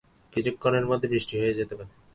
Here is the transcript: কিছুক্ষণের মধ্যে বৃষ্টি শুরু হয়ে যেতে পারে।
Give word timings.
কিছুক্ষণের 0.33 0.85
মধ্যে 0.85 1.07
বৃষ্টি 1.07 1.33
শুরু 1.33 1.41
হয়ে 1.43 1.57
যেতে 1.59 1.73
পারে। 1.75 1.91